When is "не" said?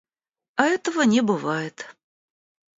1.03-1.21